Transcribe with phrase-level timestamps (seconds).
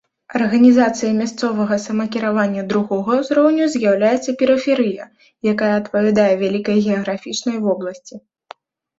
[0.37, 5.03] Арганізацыяй мясцовага самакіравання другога ўзроўню з'яўляецца перыферыя,
[5.51, 8.15] якая адпавядае вялікай геаграфічнай вобласці.